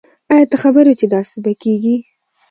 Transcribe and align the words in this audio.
آیا 0.33 0.45
ته 0.51 0.55
خبر 0.63 0.83
وی 0.87 0.95
چې 0.99 1.05
داسي 1.13 1.37
به 1.43 1.51
کیږی 1.63 1.95